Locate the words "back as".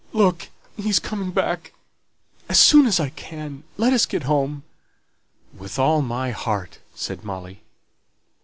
1.29-2.59